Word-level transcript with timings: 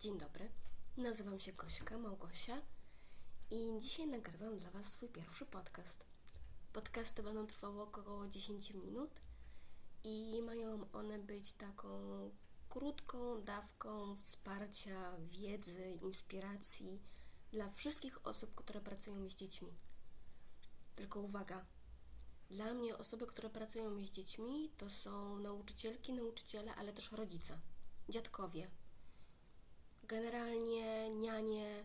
Dzień 0.00 0.18
dobry, 0.18 0.50
nazywam 0.96 1.40
się 1.40 1.52
Gośka, 1.52 1.98
Małgosia 1.98 2.62
i 3.50 3.78
dzisiaj 3.80 4.06
nagrywam 4.06 4.58
dla 4.58 4.70
Was 4.70 4.86
swój 4.86 5.08
pierwszy 5.08 5.46
podcast. 5.46 6.04
Podcasty 6.72 7.22
będą 7.22 7.46
trwały 7.46 7.82
około 7.82 8.28
10 8.28 8.74
minut 8.74 9.10
i 10.04 10.42
mają 10.42 10.92
one 10.92 11.18
być 11.18 11.52
taką 11.52 11.90
krótką 12.68 13.42
dawką 13.42 14.16
wsparcia, 14.16 15.12
wiedzy, 15.18 15.98
inspiracji 16.02 17.00
dla 17.52 17.70
wszystkich 17.70 18.26
osób, 18.26 18.54
które 18.54 18.80
pracują 18.80 19.30
z 19.30 19.34
dziećmi. 19.34 19.74
Tylko 20.96 21.20
uwaga, 21.20 21.64
dla 22.50 22.74
mnie 22.74 22.98
osoby, 22.98 23.26
które 23.26 23.50
pracują 23.50 24.06
z 24.06 24.10
dziećmi, 24.10 24.70
to 24.76 24.90
są 24.90 25.38
nauczycielki, 25.38 26.12
nauczyciele, 26.12 26.74
ale 26.74 26.92
też 26.92 27.12
rodzice, 27.12 27.60
dziadkowie, 28.08 28.70
generalnie 30.10 31.10
nianie, 31.10 31.84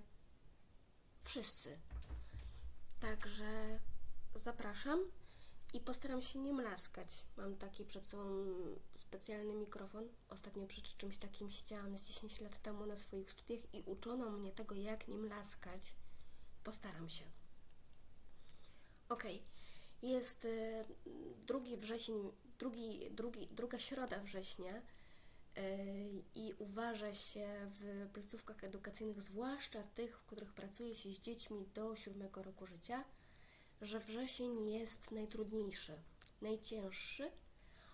wszyscy. 1.23 1.77
Także 2.99 3.79
zapraszam 4.35 4.99
i 5.73 5.79
postaram 5.79 6.21
się 6.21 6.39
nie 6.39 6.53
mlaskać. 6.53 7.23
Mam 7.37 7.55
taki 7.55 7.85
przed 7.85 8.07
sobą 8.07 8.45
specjalny 8.95 9.53
mikrofon. 9.53 10.07
Ostatnio 10.29 10.67
przed 10.67 10.97
czymś 10.97 11.17
takim 11.17 11.51
siedziałam 11.51 11.97
z 11.97 12.07
10 12.07 12.41
lat 12.41 12.61
temu 12.61 12.85
na 12.85 12.97
swoich 12.97 13.31
studiach 13.31 13.73
i 13.73 13.83
uczono 13.85 14.29
mnie 14.29 14.51
tego, 14.51 14.75
jak 14.75 15.07
nie 15.07 15.17
mlaskać. 15.17 15.93
Postaram 16.63 17.09
się. 17.09 17.25
Okay. 19.09 19.39
Jest 20.01 20.45
y, 20.45 20.85
drugi 21.47 21.77
wrzesień, 21.77 22.31
drugi, 22.59 23.11
drugi, 23.11 23.47
druga 23.47 23.79
środa 23.79 24.19
września 24.19 24.77
y, 24.77 24.81
i 26.35 26.53
uważa 26.59 27.13
się 27.13 27.47
w 27.79 28.09
placówkach 28.13 28.63
edukacyjnych, 28.63 29.21
zwłaszcza 29.21 29.83
tych, 29.83 30.17
w 30.17 30.25
których 30.25 30.53
pracuje 30.53 30.95
się 30.95 31.09
z 31.13 31.19
dziećmi 31.19 31.65
do 31.73 31.95
siódmego 31.95 32.43
roku 32.43 32.67
życia, 32.67 33.03
że 33.81 33.99
wrzesień 33.99 34.69
jest 34.69 35.11
najtrudniejszy, 35.11 35.93
najcięższy, 36.41 37.31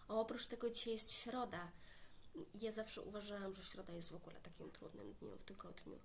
a 0.08 0.14
oprócz 0.14 0.48
tego 0.48 0.70
dzisiaj 0.70 0.94
jest 0.94 1.12
środa. 1.12 1.72
Ja 2.62 2.72
zawsze 2.72 3.02
uważałam, 3.02 3.56
że 3.56 3.64
środa 3.64 3.94
jest 3.94 4.12
w 4.12 4.16
ogóle 4.16 4.42
takim 4.42 4.72
trudnym 4.72 5.14
dniem 5.14 5.38
w 5.38 5.44
tygodniu 5.44 6.00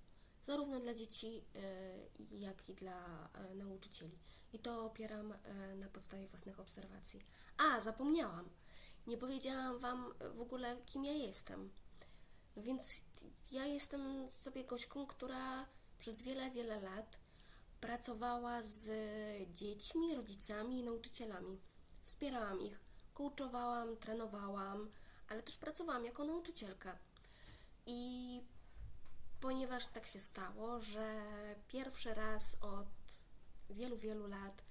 zarówno 0.46 0.80
dla 0.80 0.94
dzieci, 0.94 1.44
e, 1.54 2.36
jak 2.36 2.68
i 2.68 2.74
dla 2.74 3.28
e, 3.34 3.54
nauczycieli. 3.54 4.18
I 4.52 4.58
to 4.58 4.84
opieram 4.84 5.34
na 5.76 5.88
podstawie 5.88 6.26
własnych 6.26 6.60
obserwacji. 6.60 7.20
A, 7.58 7.80
zapomniałam. 7.80 8.48
Nie 9.06 9.18
powiedziałam 9.18 9.78
Wam 9.78 10.14
w 10.34 10.40
ogóle, 10.40 10.76
kim 10.86 11.04
ja 11.04 11.12
jestem. 11.12 11.70
No 12.56 12.62
więc 12.62 12.90
ja 13.50 13.66
jestem 13.66 14.30
sobie 14.30 14.64
gośką, 14.64 15.06
która 15.06 15.66
przez 15.98 16.22
wiele, 16.22 16.50
wiele 16.50 16.80
lat 16.80 17.18
pracowała 17.80 18.62
z 18.62 18.88
dziećmi, 19.54 20.14
rodzicami 20.14 20.78
i 20.78 20.84
nauczycielami. 20.84 21.60
Wspierałam 22.02 22.60
ich, 22.60 22.80
coachowałam, 23.14 23.96
trenowałam, 23.96 24.90
ale 25.28 25.42
też 25.42 25.56
pracowałam 25.56 26.04
jako 26.04 26.24
nauczycielka. 26.24 26.98
I 27.86 28.42
ponieważ 29.40 29.86
tak 29.86 30.06
się 30.06 30.20
stało, 30.20 30.80
że 30.80 31.24
pierwszy 31.68 32.14
raz 32.14 32.56
od 32.60 32.86
wielu, 33.70 33.96
wielu 33.96 34.26
lat 34.26 34.62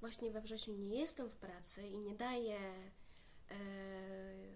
właśnie 0.00 0.30
we 0.30 0.40
wrześniu 0.40 0.74
nie 0.74 1.00
jestem 1.00 1.30
w 1.30 1.36
pracy 1.36 1.88
i 1.88 1.98
nie 1.98 2.14
daję 2.14 2.60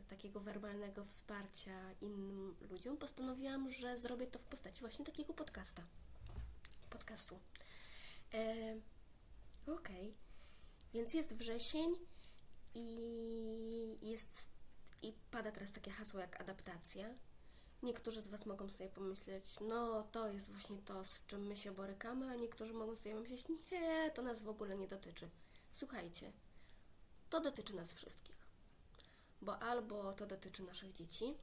takiego 0.09 0.41
werbalnego 0.41 1.05
wsparcia 1.05 1.93
innym 2.01 2.57
ludziom, 2.71 2.97
postanowiłam, 2.97 3.71
że 3.71 3.99
zrobię 3.99 4.27
to 4.27 4.39
w 4.39 4.45
postaci 4.45 4.81
właśnie 4.81 5.05
takiego 5.05 5.35
podcasta. 5.35 5.83
Podcastu. 6.91 7.39
E, 8.35 8.75
Okej. 9.67 10.09
Okay. 10.09 10.13
Więc 10.95 11.15
jest 11.15 11.35
wrzesień 11.35 11.97
i 12.75 12.89
jest 14.03 14.31
i 15.03 15.13
pada 15.31 15.53
teraz 15.53 15.73
takie 15.73 15.91
hasło 15.91 16.21
jak 16.21 16.41
adaptacja. 16.41 17.15
Niektórzy 17.83 18.23
z 18.23 18.29
Was 18.29 18.47
mogą 18.47 18.71
sobie 18.71 18.91
pomyśleć, 18.91 19.45
no 19.61 20.03
to 20.03 20.29
jest 20.29 20.51
właśnie 20.51 20.79
to, 20.79 21.05
z 21.05 21.27
czym 21.27 21.47
my 21.47 21.57
się 21.57 21.73
borykamy, 21.73 22.31
a 22.31 22.35
niektórzy 22.35 22.73
mogą 22.73 22.97
sobie 22.97 23.15
myśleć, 23.15 23.45
nie, 23.49 24.11
to 24.15 24.23
nas 24.23 24.43
w 24.43 24.49
ogóle 24.49 24.77
nie 24.77 24.89
dotyczy. 24.89 25.29
Słuchajcie, 25.75 26.33
to 27.31 27.41
dotyczy 27.41 27.75
nas 27.77 27.93
wszystkich. 27.93 28.38
Bo 29.43 29.59
albo 29.59 30.13
to 30.13 30.27
dotyczy 30.27 30.63
naszych 30.63 30.93
dzieci, 30.93 31.35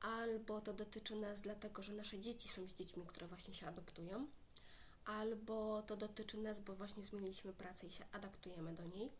albo 0.00 0.60
to 0.60 0.72
dotyczy 0.72 1.16
nas 1.16 1.40
dlatego, 1.40 1.82
że 1.82 1.92
nasze 1.92 2.18
dzieci 2.18 2.48
są 2.48 2.68
z 2.68 2.74
dziećmi, 2.74 3.06
które 3.06 3.26
właśnie 3.26 3.54
się 3.54 3.66
adoptują, 3.66 4.26
albo 5.04 5.82
to 5.82 5.96
dotyczy 5.96 6.36
nas, 6.38 6.60
bo 6.60 6.74
właśnie 6.74 7.04
zmieniliśmy 7.04 7.52
pracę 7.52 7.86
i 7.86 7.92
się 7.92 8.04
adaptujemy 8.12 8.74
do 8.74 8.86
niej, 8.86 9.12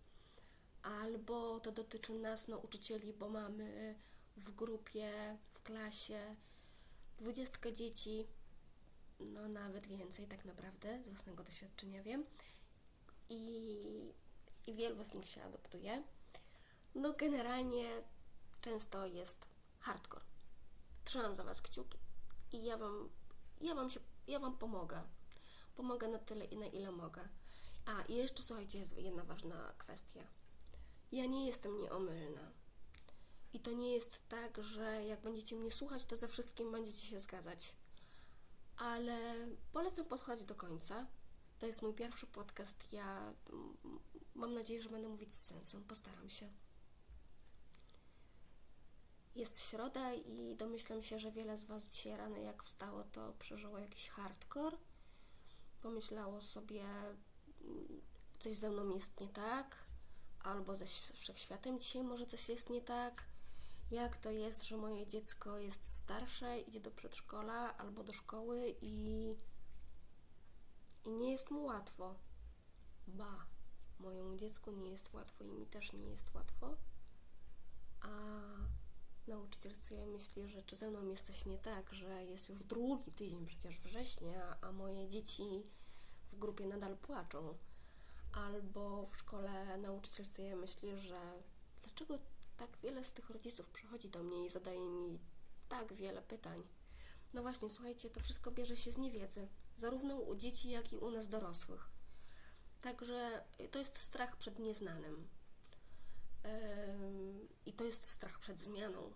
albo 0.82 1.60
to 1.60 1.72
dotyczy 1.72 2.12
nas, 2.12 2.48
nauczycieli, 2.48 3.12
bo 3.12 3.28
mamy 3.28 3.94
w 4.36 4.50
grupie, 4.50 5.38
w 5.50 5.62
klasie, 5.62 6.36
dwudziestka 7.18 7.72
dzieci, 7.72 8.26
no 9.20 9.48
nawet 9.48 9.86
więcej 9.86 10.26
tak 10.26 10.44
naprawdę, 10.44 11.02
z 11.04 11.08
własnego 11.08 11.44
doświadczenia 11.44 12.02
wiem. 12.02 12.24
I, 13.28 14.14
i 14.66 14.74
wielu 14.74 15.04
z 15.04 15.14
nich 15.14 15.28
się 15.28 15.42
adoptuje. 15.42 16.02
No 16.94 17.12
generalnie 17.12 18.02
często 18.60 19.06
jest 19.06 19.46
hardcore. 19.78 20.24
Trzymam 21.04 21.34
za 21.34 21.44
Was 21.44 21.62
kciuki 21.62 21.98
i 22.52 22.64
ja 22.64 22.76
Wam, 22.76 23.08
ja 23.60 23.74
wam, 23.74 23.90
się, 23.90 24.00
ja 24.26 24.38
wam 24.38 24.58
pomogę. 24.58 25.02
Pomogę 25.76 26.08
na 26.08 26.18
tyle, 26.18 26.48
na 26.48 26.66
ile 26.66 26.90
mogę. 26.90 27.28
A, 27.86 28.02
i 28.02 28.14
jeszcze 28.14 28.42
słuchajcie, 28.42 28.78
jest 28.78 28.98
jedna 28.98 29.24
ważna 29.24 29.74
kwestia. 29.78 30.20
Ja 31.12 31.26
nie 31.26 31.46
jestem 31.46 31.78
nieomylna. 31.78 32.52
I 33.52 33.60
to 33.60 33.72
nie 33.72 33.92
jest 33.92 34.28
tak, 34.28 34.64
że 34.64 35.04
jak 35.04 35.20
będziecie 35.20 35.56
mnie 35.56 35.70
słuchać, 35.72 36.04
to 36.04 36.16
ze 36.16 36.28
wszystkim 36.28 36.72
będziecie 36.72 37.06
się 37.06 37.20
zgadzać. 37.20 37.74
Ale 38.76 39.46
polecam 39.72 40.04
podchodzić 40.04 40.46
do 40.46 40.54
końca. 40.54 41.06
To 41.58 41.66
jest 41.66 41.82
mój 41.82 41.94
pierwszy 41.94 42.26
podcast. 42.26 42.92
Ja 42.92 43.34
mam 44.34 44.54
nadzieję, 44.54 44.82
że 44.82 44.88
będę 44.88 45.08
mówić 45.08 45.34
z 45.34 45.44
sensem. 45.44 45.84
Postaram 45.84 46.28
się. 46.28 46.48
Jest 49.36 49.60
środa 49.60 50.14
i 50.14 50.56
domyślam 50.56 51.02
się, 51.02 51.18
że 51.18 51.30
wiele 51.30 51.58
z 51.58 51.64
Was 51.64 51.86
dzisiaj 51.86 52.16
rano 52.16 52.36
jak 52.36 52.62
wstało, 52.62 53.04
to 53.04 53.32
przeżyło 53.38 53.78
jakiś 53.78 54.08
hardcore. 54.08 54.76
Pomyślało 55.82 56.40
sobie, 56.40 56.84
coś 58.38 58.56
ze 58.56 58.70
mną 58.70 58.94
jest 58.94 59.20
nie 59.20 59.28
tak, 59.28 59.76
albo 60.42 60.76
ze 60.76 60.86
wszechświatem 61.14 61.80
dzisiaj 61.80 62.02
może 62.02 62.26
coś 62.26 62.48
jest 62.48 62.70
nie 62.70 62.80
tak 62.80 63.24
jak 63.92 64.16
to 64.16 64.30
jest, 64.30 64.64
że 64.64 64.76
moje 64.76 65.06
dziecko 65.06 65.58
jest 65.58 65.88
starsze, 65.88 66.60
idzie 66.60 66.80
do 66.80 66.90
przedszkola 66.90 67.76
albo 67.76 68.04
do 68.04 68.12
szkoły 68.12 68.74
i, 68.82 69.36
i 71.04 71.10
nie 71.10 71.32
jest 71.32 71.50
mu 71.50 71.64
łatwo. 71.64 72.14
Ba, 73.06 73.46
mojemu 74.00 74.36
dziecku 74.36 74.72
nie 74.72 74.90
jest 74.90 75.12
łatwo 75.12 75.44
i 75.44 75.52
mi 75.52 75.66
też 75.66 75.92
nie 75.92 76.06
jest 76.06 76.34
łatwo. 76.34 76.76
A 78.00 78.08
nauczyciel 79.26 79.74
sobie 79.74 80.06
myśli, 80.06 80.48
że 80.48 80.62
czy 80.62 80.76
ze 80.76 80.90
mną 80.90 81.06
jest 81.06 81.26
coś 81.26 81.46
nie 81.46 81.58
tak, 81.58 81.92
że 81.92 82.24
jest 82.24 82.48
już 82.48 82.62
drugi 82.62 83.12
tydzień 83.12 83.46
przecież 83.46 83.78
września, 83.78 84.56
a 84.60 84.72
moje 84.72 85.08
dzieci 85.08 85.62
w 86.30 86.38
grupie 86.38 86.66
nadal 86.66 86.96
płaczą. 86.96 87.58
Albo 88.32 89.06
w 89.06 89.16
szkole 89.16 89.78
nauczyciel 89.78 90.26
sobie 90.26 90.56
myśli, 90.56 90.96
że 90.96 91.42
dlaczego 91.82 92.18
tak 92.56 92.76
wiele 92.76 93.04
z 93.04 93.12
tych 93.12 93.30
rodziców 93.30 93.68
przychodzi 93.68 94.08
do 94.08 94.22
mnie 94.22 94.46
i 94.46 94.50
zadaje 94.50 94.88
mi 94.90 95.18
tak 95.68 95.92
wiele 95.92 96.22
pytań. 96.22 96.62
No 97.34 97.42
właśnie, 97.42 97.70
słuchajcie, 97.70 98.10
to 98.10 98.20
wszystko 98.20 98.50
bierze 98.50 98.76
się 98.76 98.92
z 98.92 98.98
niewiedzy, 98.98 99.48
zarówno 99.76 100.16
u 100.16 100.36
dzieci, 100.36 100.70
jak 100.70 100.92
i 100.92 100.98
u 100.98 101.10
nas 101.10 101.28
dorosłych. 101.28 101.90
Także 102.80 103.44
to 103.70 103.78
jest 103.78 103.98
strach 103.98 104.36
przed 104.36 104.58
nieznanym. 104.58 105.28
I 107.66 107.72
to 107.72 107.84
jest 107.84 108.08
strach 108.08 108.38
przed 108.38 108.58
zmianą. 108.58 109.12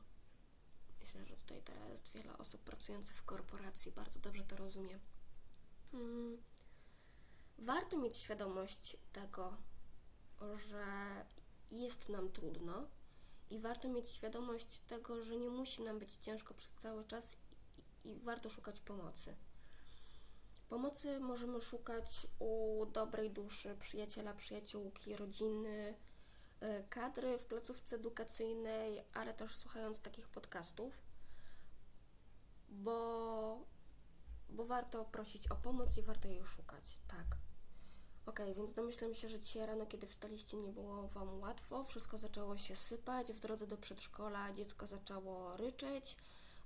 Myślę, 1.07 1.25
że 1.25 1.37
tutaj 1.37 1.63
teraz 1.63 2.11
wiele 2.11 2.39
osób 2.39 2.61
pracujących 2.61 3.17
w 3.17 3.25
korporacji 3.25 3.93
bardzo 3.93 4.21
dobrze 4.21 4.45
to 4.45 4.57
rozumie. 4.57 4.99
Hmm. 5.93 6.39
Warto 7.59 7.99
mieć 7.99 8.17
świadomość 8.17 8.97
tego, 9.13 9.57
że 10.57 10.85
jest 11.71 12.09
nam 12.09 12.33
trudno, 12.33 12.89
i 13.51 13.59
warto 13.59 13.89
mieć 13.89 14.11
świadomość 14.11 14.81
tego, 14.81 15.25
że 15.25 15.37
nie 15.37 15.51
musi 15.51 15.83
nam 15.83 15.99
być 15.99 16.15
ciężko 16.15 16.55
przez 16.55 16.71
cały 16.71 17.05
czas 17.05 17.37
i, 18.05 18.09
i 18.09 18.21
warto 18.21 18.51
szukać 18.51 18.81
pomocy. 18.81 19.37
Pomocy 20.69 21.21
możemy 21.21 21.61
szukać 21.61 22.27
u 22.39 22.87
dobrej 22.93 23.31
duszy, 23.31 23.77
przyjaciela, 23.81 24.35
przyjaciółki, 24.35 25.17
rodziny, 25.17 25.95
kadry 26.91 27.39
w 27.39 27.47
placówce 27.47 27.97
edukacyjnej, 27.97 29.05
ale 29.15 29.35
też 29.35 29.55
słuchając 29.55 30.01
takich 30.01 30.29
podcastów, 30.29 30.95
bo 32.69 33.65
warto 34.49 35.05
prosić 35.05 35.49
o 35.49 35.57
pomoc 35.57 35.99
i 35.99 36.03
warto 36.03 36.29
jej 36.29 36.45
szukać, 36.45 36.99
tak. 37.09 37.37
Okej, 38.27 38.55
więc 38.55 38.75
domyślam 38.75 39.15
się, 39.15 39.29
że 39.29 39.39
dzisiaj 39.39 39.67
rano, 39.67 39.87
kiedy 39.87 40.07
wstaliście, 40.07 40.57
nie 40.57 40.73
było 40.73 41.09
Wam 41.09 41.41
łatwo. 41.41 41.85
Wszystko 41.85 42.19
zaczęło 42.19 42.59
się 42.59 42.77
sypać. 42.77 43.33
W 43.33 43.39
drodze 43.39 43.67
do 43.67 43.77
przedszkola 43.77 44.53
dziecko 44.53 44.87
zaczęło 44.87 45.57
ryczeć. 45.57 46.17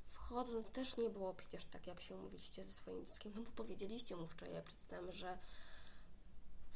Wchodząc 0.05 0.69
też 0.69 0.97
nie 0.97 1.11
było 1.11 1.35
przecież 1.35 1.64
tak, 1.64 1.87
jak 1.87 2.00
się 2.00 2.14
umówiliście 2.17 2.64
ze 2.64 2.73
swoim 2.73 3.06
dzieckiem. 3.06 3.32
No 3.37 3.43
bo 3.43 3.50
powiedzieliście 3.50 4.17
mu 4.17 4.26
wczoraj 4.26 4.62
przedtem, 4.62 5.12
że 5.12 5.38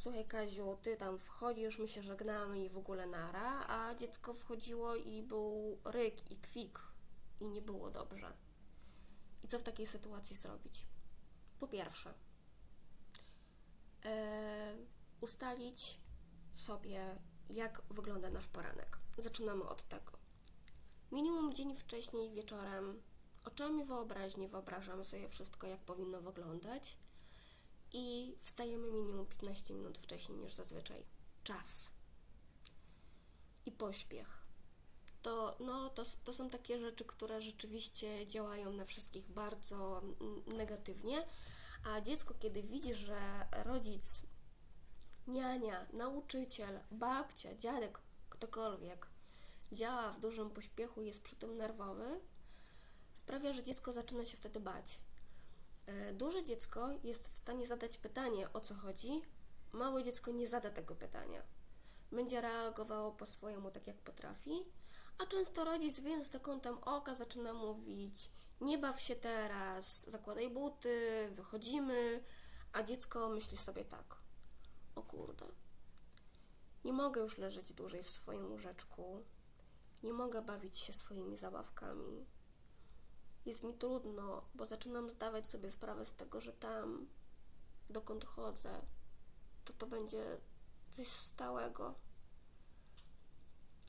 słuchaj 0.04 0.24
Kaziu, 0.24 0.78
ty 0.82 0.96
tam 0.96 1.18
wchodzisz, 1.18 1.78
my 1.78 1.88
się 1.88 2.02
żegnamy 2.02 2.64
i 2.64 2.68
w 2.68 2.78
ogóle 2.78 3.06
nara, 3.06 3.66
a 3.68 3.94
dziecko 3.94 4.34
wchodziło 4.34 4.96
i 4.96 5.22
był 5.22 5.78
ryk 5.84 6.30
i 6.30 6.36
kwik 6.36 6.80
i 7.40 7.46
nie 7.46 7.62
było 7.62 7.90
dobrze. 7.90 8.32
I 9.44 9.48
co 9.48 9.58
w 9.58 9.62
takiej 9.62 9.86
sytuacji 9.86 10.36
zrobić? 10.36 10.86
Po 11.60 11.68
pierwsze, 11.68 12.14
e, 14.04 14.76
ustalić 15.20 16.00
sobie, 16.54 17.18
jak 17.50 17.82
wygląda 17.90 18.30
nasz 18.30 18.46
poranek. 18.46 18.98
Zaczynamy 19.18 19.64
od 19.64 19.82
tego. 19.82 20.12
Minimum 21.12 21.54
dzień 21.54 21.76
wcześniej, 21.76 22.30
wieczorem, 22.30 23.02
oczami 23.44 23.84
wyobraźni 23.84 24.48
wyobrażamy 24.48 25.04
sobie 25.04 25.28
wszystko, 25.28 25.66
jak 25.66 25.80
powinno 25.80 26.20
wyglądać 26.20 26.96
i 27.94 28.36
wstajemy 28.40 28.90
minimum 28.90 29.26
15 29.26 29.74
minut 29.74 29.98
wcześniej 29.98 30.38
niż 30.38 30.54
zazwyczaj. 30.54 31.04
Czas 31.44 31.92
i 33.66 33.72
pośpiech. 33.72 34.44
To, 35.22 35.56
no, 35.60 35.90
to, 35.90 36.02
to 36.24 36.32
są 36.32 36.50
takie 36.50 36.78
rzeczy, 36.78 37.04
które 37.04 37.42
rzeczywiście 37.42 38.26
działają 38.26 38.72
na 38.72 38.84
wszystkich 38.84 39.30
bardzo 39.30 40.02
mm, 40.20 40.56
negatywnie, 40.56 41.26
a 41.84 42.00
dziecko, 42.00 42.34
kiedy 42.34 42.62
widzi, 42.62 42.94
że 42.94 43.46
rodzic, 43.52 44.22
niania, 45.26 45.86
nauczyciel, 45.92 46.80
babcia, 46.90 47.54
dziadek, 47.56 48.00
ktokolwiek 48.30 49.08
działa 49.72 50.12
w 50.12 50.20
dużym 50.20 50.50
pośpiechu, 50.50 51.02
jest 51.02 51.22
przy 51.22 51.36
tym 51.36 51.56
nerwowy, 51.56 52.20
sprawia, 53.16 53.52
że 53.52 53.62
dziecko 53.62 53.92
zaczyna 53.92 54.24
się 54.24 54.36
wtedy 54.36 54.60
bać. 54.60 55.00
E, 55.86 56.12
Duże 56.12 56.44
dziecko 56.44 56.90
jest 57.04 57.28
w 57.28 57.38
stanie 57.38 57.66
zadać 57.66 57.98
pytanie, 57.98 58.52
o 58.52 58.60
co 58.60 58.74
chodzi, 58.74 59.22
małe 59.72 60.04
dziecko 60.04 60.30
nie 60.30 60.48
zada 60.48 60.70
tego 60.70 60.94
pytania. 60.94 61.42
Będzie 62.12 62.40
reagowało 62.40 63.12
po 63.12 63.26
swojemu, 63.26 63.70
tak 63.70 63.86
jak 63.86 63.96
potrafi, 63.96 64.64
a 65.18 65.26
często 65.26 65.64
rodzic, 65.64 66.00
więc 66.00 66.30
za 66.30 66.38
kątem 66.38 66.78
oka 66.78 67.14
zaczyna 67.14 67.52
mówić: 67.52 68.30
Nie 68.60 68.78
baw 68.78 69.00
się 69.00 69.16
teraz, 69.16 70.10
zakładaj 70.10 70.50
buty, 70.50 71.28
wychodzimy, 71.32 72.24
a 72.72 72.82
dziecko 72.82 73.28
myśli 73.28 73.56
sobie 73.56 73.84
tak: 73.84 74.16
O 74.94 75.02
kurde, 75.02 75.46
nie 76.84 76.92
mogę 76.92 77.20
już 77.20 77.38
leżeć 77.38 77.72
dłużej 77.72 78.02
w 78.02 78.10
swoim 78.10 78.50
łóżeczku, 78.50 79.24
nie 80.02 80.12
mogę 80.12 80.42
bawić 80.42 80.78
się 80.78 80.92
swoimi 80.92 81.36
zabawkami. 81.36 82.26
Jest 83.46 83.62
mi 83.62 83.74
trudno, 83.74 84.42
bo 84.54 84.66
zaczynam 84.66 85.10
zdawać 85.10 85.46
sobie 85.46 85.70
sprawę 85.70 86.06
z 86.06 86.14
tego, 86.14 86.40
że 86.40 86.52
tam, 86.52 87.06
dokąd 87.90 88.24
chodzę, 88.24 88.82
to 89.64 89.72
to 89.72 89.86
będzie 89.86 90.38
coś 90.92 91.08
stałego. 91.08 91.94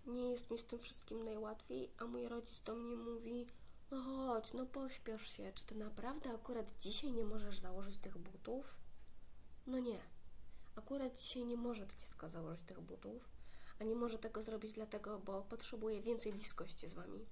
Nie 0.06 0.30
jest 0.30 0.52
mi 0.52 0.58
z 0.58 0.66
tym 0.66 0.80
wszystkim 0.80 1.26
najłatwiej, 1.26 1.92
a 1.98 2.06
mój 2.06 2.28
rodzic 2.28 2.62
do 2.62 2.76
mnie 2.76 2.96
mówi: 2.96 3.48
No 3.92 4.02
chodź, 4.02 4.54
no 4.54 4.66
pośpiesz 4.66 5.28
się, 5.38 5.52
czy 5.56 5.66
ty 5.66 5.76
naprawdę 5.76 6.34
akurat 6.34 6.66
dzisiaj 6.80 7.12
nie 7.12 7.26
możesz 7.26 7.58
założyć 7.58 7.98
tych 7.98 8.18
butów? 8.18 8.76
No 9.68 9.80
nie. 9.80 10.00
Akurat 10.76 11.20
dzisiaj 11.20 11.46
nie 11.46 11.58
może 11.58 11.88
dziecko 11.88 12.30
założyć 12.30 12.62
tych 12.62 12.82
butów, 12.82 13.30
a 13.80 13.84
nie 13.84 13.96
może 13.96 14.20
tego 14.20 14.44
zrobić 14.44 14.74
dlatego, 14.74 15.20
bo 15.20 15.42
potrzebuje 15.42 16.02
więcej 16.02 16.32
bliskości 16.32 16.88
z 16.88 16.94
wami. 16.94 17.26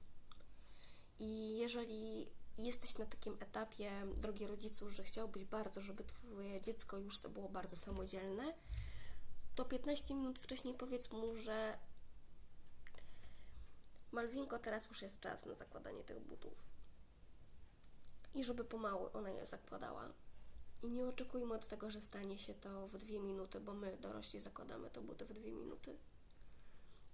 I 1.23 1.57
jeżeli 1.57 2.29
jesteś 2.57 2.97
na 2.97 3.05
takim 3.05 3.37
etapie, 3.39 3.91
drogi 4.17 4.47
rodzicu, 4.47 4.89
że 4.89 5.03
chciałbyś 5.03 5.45
bardzo, 5.45 5.81
żeby 5.81 6.03
twoje 6.03 6.61
dziecko 6.61 6.97
już 6.97 7.21
było 7.21 7.49
bardzo 7.49 7.75
samodzielne, 7.75 8.53
to 9.55 9.65
15 9.65 10.15
minut 10.15 10.39
wcześniej 10.39 10.73
powiedz 10.73 11.11
mu, 11.11 11.35
że 11.35 11.77
Malwinko, 14.11 14.59
teraz 14.59 14.87
już 14.87 15.01
jest 15.01 15.19
czas 15.19 15.45
na 15.45 15.55
zakładanie 15.55 16.03
tych 16.03 16.19
butów. 16.19 16.65
I 18.35 18.43
żeby 18.43 18.65
pomału 18.65 19.09
ona 19.13 19.29
je 19.29 19.45
zakładała. 19.45 20.09
I 20.83 20.91
nie 20.91 21.07
oczekujmy 21.07 21.53
od 21.53 21.67
tego, 21.67 21.89
że 21.89 22.01
stanie 22.01 22.39
się 22.39 22.53
to 22.53 22.87
w 22.87 22.97
dwie 22.97 23.19
minuty, 23.19 23.59
bo 23.59 23.73
my, 23.73 23.97
dorośli, 23.97 24.39
zakładamy 24.39 24.89
te 24.89 25.01
buty 25.01 25.25
w 25.25 25.33
dwie 25.33 25.51
minuty. 25.51 25.97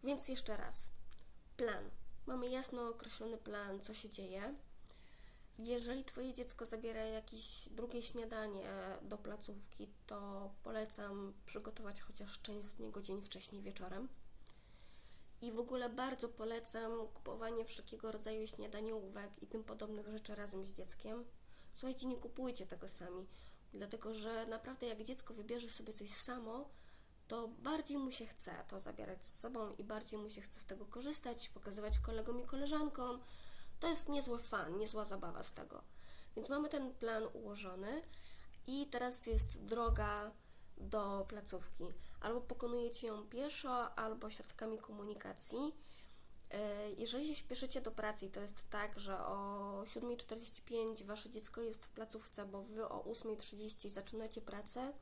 Więc 0.04 0.28
jeszcze 0.28 0.58
raz. 0.58 0.90
Plan. 1.58 1.90
Mamy 2.26 2.50
jasno 2.50 2.90
określony 2.90 3.38
plan, 3.38 3.80
co 3.82 3.94
się 3.94 4.10
dzieje. 4.10 4.56
Jeżeli 5.60 6.06
Twoje 6.06 6.34
dziecko 6.34 6.66
zabiera 6.66 7.06
jakieś 7.06 7.70
drugie 7.70 8.04
śniadanie 8.04 8.64
do 9.02 9.18
placówki, 9.18 9.88
to 10.08 10.52
polecam 10.64 11.34
przygotować 11.46 12.02
chociaż 12.02 12.42
część 12.42 12.68
z 12.68 12.80
niego 12.80 13.02
dzień 13.02 13.22
wcześniej 13.22 13.62
wieczorem. 13.62 14.08
I 15.42 15.52
w 15.52 15.60
ogóle 15.60 15.90
bardzo 15.90 16.30
polecam 16.30 17.08
kupowanie 17.08 17.66
wszelkiego 17.66 18.12
rodzaju 18.12 18.48
śniadaniówek 18.48 19.44
i 19.44 19.48
tym 19.48 19.64
podobnych 19.64 20.08
rzeczy 20.08 20.36
razem 20.36 20.66
z 20.66 20.76
dzieckiem. 20.78 21.26
Słuchajcie, 21.74 22.08
nie 22.08 22.18
kupujcie 22.18 22.68
tego 22.68 22.88
sami, 22.88 23.28
dlatego 23.74 24.14
że 24.14 24.46
naprawdę 24.46 24.88
jak 24.88 25.04
dziecko 25.04 25.34
wybierze 25.34 25.70
sobie 25.70 25.94
coś 25.94 26.12
samo, 26.14 26.70
to 27.30 27.48
bardziej 27.48 27.98
mu 27.98 28.12
się 28.12 28.26
chce 28.26 28.52
to 28.68 28.80
zabierać 28.80 29.26
z 29.26 29.40
sobą 29.40 29.76
i 29.78 29.84
bardziej 29.84 30.20
mu 30.20 30.30
się 30.30 30.42
chce 30.42 30.60
z 30.60 30.66
tego 30.66 30.86
korzystać, 30.86 31.50
pokazywać 31.50 32.00
kolegom 32.00 32.40
i 32.40 32.46
koleżankom. 32.46 33.20
To 33.80 33.88
jest 33.88 34.10
niezły 34.10 34.40
fan, 34.40 34.78
niezła 34.78 35.06
zabawa 35.06 35.44
z 35.44 35.54
tego. 35.54 35.82
Więc 36.36 36.50
mamy 36.50 36.70
ten 36.70 36.94
plan 36.94 37.24
ułożony 37.34 38.02
i 38.68 38.88
teraz 38.92 39.26
jest 39.26 39.66
droga 39.66 40.32
do 40.78 41.26
placówki. 41.30 41.84
Albo 42.22 42.42
pokonujecie 42.42 43.08
ją 43.08 43.24
pieszo, 43.28 43.96
albo 43.96 44.30
środkami 44.30 44.78
komunikacji. 44.80 45.76
E, 46.52 46.92
Jeżeli 46.92 47.28
się 47.28 47.36
śpieszycie 47.36 47.82
do 47.82 47.92
pracy, 47.92 48.30
to 48.30 48.42
jest 48.42 48.70
tak, 48.70 49.00
że 49.00 49.26
o 49.26 49.84
7.45 49.86 51.04
wasze 51.04 51.30
dziecko 51.30 51.62
jest 51.62 51.86
w 51.86 51.90
placówce, 51.90 52.46
bo 52.46 52.64
wy 52.64 52.90
o 52.90 53.04
8.30 53.04 53.90
zaczynacie 53.90 54.42
pracę, 54.42 54.94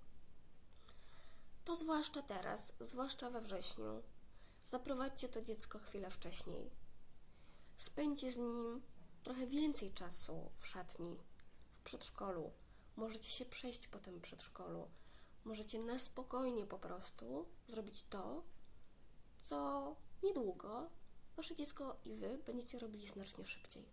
to 1.67 1.75
zwłaszcza 1.75 2.21
teraz, 2.21 2.73
zwłaszcza 2.79 3.29
we 3.29 3.41
wrześniu, 3.41 4.03
zaprowadźcie 4.65 5.29
to 5.29 5.41
dziecko 5.41 5.79
chwilę 5.79 6.09
wcześniej. 6.09 6.69
Spędźcie 7.77 8.31
z 8.31 8.37
nim 8.37 8.81
trochę 9.23 9.47
więcej 9.47 9.93
czasu 9.93 10.51
w 10.57 10.67
szatni, 10.67 11.17
w 11.71 11.83
przedszkolu. 11.83 12.51
Możecie 12.95 13.29
się 13.29 13.45
przejść 13.45 13.87
po 13.87 13.99
tym 13.99 14.21
przedszkolu. 14.21 14.87
Możecie 15.45 15.79
na 15.79 15.99
spokojnie 15.99 16.65
po 16.65 16.79
prostu 16.79 17.45
zrobić 17.67 18.05
to, 18.09 18.43
co 19.41 19.95
niedługo 20.23 20.89
wasze 21.37 21.55
dziecko 21.55 21.95
i 22.05 22.15
wy 22.15 22.37
będziecie 22.45 22.79
robili 22.79 23.07
znacznie 23.07 23.47
szybciej. 23.47 23.85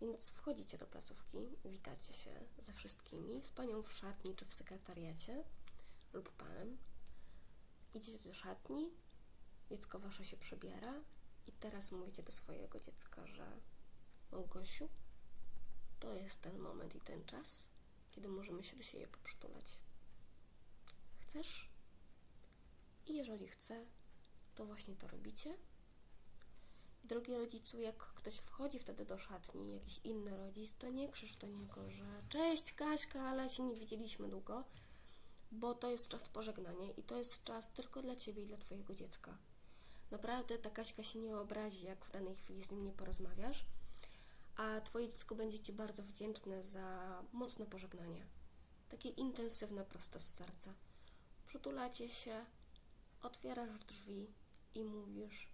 Więc 0.00 0.30
wchodzicie 0.30 0.78
do 0.78 0.86
placówki, 0.86 1.38
witacie 1.64 2.14
się 2.14 2.30
ze 2.58 2.72
wszystkimi, 2.72 3.42
z 3.42 3.50
panią 3.50 3.82
w 3.82 3.92
szatni 3.92 4.36
czy 4.36 4.44
w 4.44 4.54
sekretariacie 4.54 5.44
lub 6.12 6.32
panem. 6.32 6.78
Idziecie 7.94 8.28
do 8.28 8.34
szatni, 8.34 8.90
dziecko 9.70 9.98
wasze 9.98 10.24
się 10.24 10.36
przebiera 10.36 10.94
i 11.46 11.52
teraz 11.52 11.92
mówicie 11.92 12.22
do 12.22 12.32
swojego 12.32 12.80
dziecka, 12.80 13.26
że 13.26 13.60
Małgosiu, 14.32 14.88
to 16.00 16.14
jest 16.14 16.40
ten 16.40 16.58
moment 16.58 16.94
i 16.94 17.00
ten 17.00 17.24
czas, 17.24 17.68
kiedy 18.10 18.28
możemy 18.28 18.64
się 18.64 18.76
do 18.76 18.82
siebie 18.82 19.08
poprzytulać. 19.08 19.78
Chcesz? 21.18 21.68
I 23.06 23.14
jeżeli 23.14 23.48
chce, 23.48 23.86
to 24.54 24.66
właśnie 24.66 24.96
to 24.96 25.08
robicie. 25.08 25.58
Drogi 27.04 27.34
rodzicu, 27.34 27.80
jak 27.80 27.96
ktoś 27.96 28.36
wchodzi 28.36 28.78
wtedy 28.78 29.04
do 29.04 29.18
szatni, 29.18 29.72
jakiś 29.72 30.00
inny 30.04 30.36
rodzic, 30.36 30.74
to 30.78 30.90
nie 30.90 31.08
krzycz 31.08 31.36
do 31.36 31.46
niego, 31.46 31.90
że 31.90 32.22
cześć 32.28 32.72
Kaśka, 32.72 33.20
ale 33.22 33.50
się 33.50 33.62
nie 33.62 33.74
widzieliśmy 33.76 34.28
długo, 34.28 34.64
bo 35.52 35.74
to 35.74 35.90
jest 35.90 36.08
czas 36.08 36.28
pożegnania 36.28 36.92
i 36.96 37.02
to 37.02 37.18
jest 37.18 37.44
czas 37.44 37.72
tylko 37.72 38.02
dla 38.02 38.16
Ciebie 38.16 38.42
i 38.42 38.46
dla 38.46 38.56
Twojego 38.56 38.94
dziecka. 38.94 39.38
Naprawdę 40.10 40.58
ta 40.58 40.70
Kaśka 40.70 41.02
się 41.02 41.18
nie 41.18 41.36
obrazi, 41.36 41.86
jak 41.86 42.04
w 42.04 42.12
danej 42.12 42.36
chwili 42.36 42.64
z 42.64 42.70
nim 42.70 42.84
nie 42.84 42.92
porozmawiasz, 42.92 43.64
a 44.56 44.80
Twoje 44.80 45.08
dziecko 45.08 45.34
będzie 45.34 45.58
Ci 45.58 45.72
bardzo 45.72 46.02
wdzięczne 46.02 46.62
za 46.62 47.22
mocne 47.32 47.66
pożegnanie. 47.66 48.26
Takie 48.88 49.08
intensywne, 49.08 49.84
prosto 49.84 50.20
z 50.20 50.24
serca. 50.24 50.74
Przytulacie 51.46 52.08
się, 52.08 52.44
otwierasz 53.22 53.84
drzwi 53.84 54.32
i 54.74 54.84
mówisz 54.84 55.48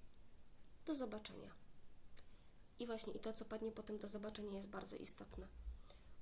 do 0.86 0.94
zobaczenia. 0.94 1.50
I 2.78 2.86
właśnie 2.86 3.12
i 3.12 3.20
to, 3.20 3.32
co 3.32 3.44
padnie 3.44 3.72
potem 3.72 3.98
do 3.98 4.08
zobaczenia 4.08 4.56
jest 4.56 4.68
bardzo 4.68 4.96
istotne. 4.96 5.48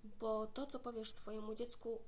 bo 0.05 0.47
to, 0.47 0.67
co 0.67 0.79
powiesz 0.81 1.12
swojemu 1.12 1.55
dziecku, 1.55 2.02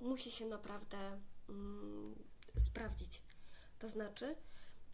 musi 0.00 0.30
się 0.30 0.46
naprawdę 0.46 1.20
mm, 1.48 2.14
sprawdzić. 2.58 3.22
To 3.78 3.88
znaczy, 3.88 4.36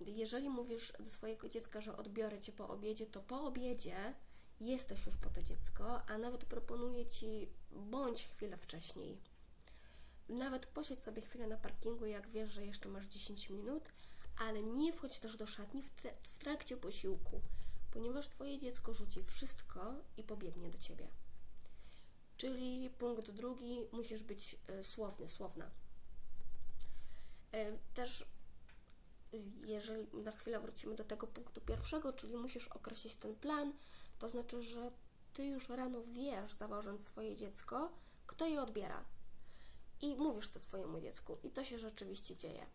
jeżeli 0.01 0.49
mówisz 0.49 0.93
do 1.01 1.11
swojego 1.11 1.49
dziecka, 1.49 1.81
że 1.81 1.97
odbiorę 1.97 2.41
cię 2.41 2.53
po 2.53 2.69
obiedzie, 2.69 3.07
to 3.07 3.21
po 3.21 3.43
obiedzie 3.43 4.15
jesteś 4.61 5.07
już 5.07 5.17
po 5.17 5.31
to 5.31 5.43
dziecko, 5.43 6.03
a 6.07 6.19
nawet 6.19 6.45
proponuję 6.45 7.07
ci 7.07 7.49
bądź 7.71 8.25
chwilę 8.27 8.57
wcześniej. 8.57 9.21
Nawet 10.29 10.67
posiedź 10.67 11.03
sobie 11.03 11.23
chwilę 11.23 11.47
na 11.47 11.57
parkingu, 11.57 12.07
jak 12.07 12.29
wiesz, 12.29 12.51
że 12.51 12.67
jeszcze 12.67 12.89
masz 12.89 13.07
10 13.07 13.51
minut, 13.51 13.93
ale 14.39 14.63
nie 14.63 14.93
wchodź 14.93 15.19
też 15.19 15.37
do 15.37 15.47
szatni 15.47 15.83
w, 15.83 16.39
trakcie 16.39 16.77
posiłku, 16.77 17.41
ponieważ 17.91 18.29
Twoje 18.29 18.59
dziecko 18.59 18.95
rzuci 18.95 19.23
wszystko 19.23 19.95
i 20.17 20.25
pobiegnie 20.25 20.71
do 20.71 20.79
Ciebie. 20.79 21.09
Czyli 22.37 22.91
punkt 22.91 23.31
drugi, 23.31 23.87
musisz 23.93 24.23
być 24.23 24.57
y, 24.81 24.85
słowny, 24.85 25.29
słowna. 25.29 25.71
Y, 27.55 27.79
też 27.95 28.27
jeżeli 29.65 30.07
na 30.23 30.33
chwilę 30.33 30.61
wrócimy 30.61 30.95
do 30.95 31.05
tego 31.05 31.27
punktu 31.27 31.61
pierwszego, 31.61 32.13
czyli 32.13 32.37
musisz 32.37 32.69
określić 32.69 33.17
ten 33.17 33.35
plan, 33.35 33.73
to 34.19 34.29
znaczy, 34.29 34.63
że 34.63 34.91
ty 35.33 35.45
już 35.45 35.69
rano 35.69 36.03
wiesz, 36.03 36.53
zawożąc 36.53 37.05
swoje 37.05 37.37
dziecko, 37.37 37.93
kto 38.27 38.47
je 38.47 38.63
odbiera. 38.63 39.05
I 40.01 40.17
mówisz 40.17 40.49
to 40.49 40.59
swojemu 40.59 41.01
dziecku, 41.01 41.39
i 41.43 41.51
to 41.51 41.65
się 41.65 41.79
rzeczywiście 41.79 42.37
dzieje. 42.37 42.67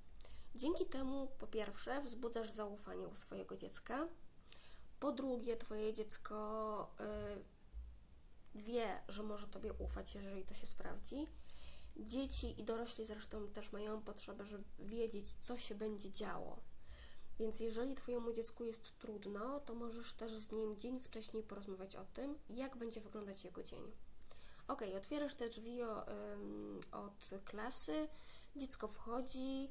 Dzięki 0.56 0.86
temu, 0.86 1.28
po 1.40 1.48
pierwsze, 1.48 2.02
wzbudzasz 2.02 2.52
zaufanie 2.52 3.08
u 3.08 3.16
swojego 3.16 3.58
dziecka. 3.58 4.08
Po 5.00 5.12
drugie, 5.12 5.58
twoje 5.58 5.94
dziecko 5.94 6.96
y, 7.00 7.57
wie, 8.56 9.02
że 9.08 9.24
może 9.24 9.48
tobie 9.48 9.74
ufać, 9.74 10.16
jeżeli 10.16 10.44
to 10.46 10.54
się 10.54 10.68
sprawdzi. 10.68 11.28
Dzieci 11.98 12.62
i 12.62 12.64
dorośli 12.64 13.06
zresztą 13.06 13.48
też 13.48 13.72
mają 13.72 14.02
potrzebę, 14.02 14.46
żeby 14.46 14.64
wiedzieć, 14.80 15.34
co 15.42 15.58
się 15.58 15.76
będzie 15.76 16.12
działo. 16.12 16.60
Więc 17.40 17.60
jeżeli 17.60 17.96
Twojemu 17.96 18.34
dziecku 18.34 18.66
jest 18.66 19.00
trudno, 19.00 19.60
to 19.60 19.76
możesz 19.76 20.14
też 20.14 20.38
z 20.38 20.52
nim 20.52 20.80
dzień 20.80 21.00
wcześniej 21.00 21.44
porozmawiać 21.44 21.96
o 21.96 22.06
tym, 22.06 22.38
jak 22.50 22.78
będzie 22.78 23.02
wyglądać 23.02 23.46
jego 23.46 23.64
dzień. 23.64 23.92
Ok, 24.68 24.82
otwierasz 24.98 25.36
te 25.36 25.50
drzwi 25.50 25.84
o, 25.84 26.06
um, 26.06 26.80
od 26.92 27.30
klasy, 27.46 28.08
dziecko 28.56 28.88
wchodzi 28.88 29.70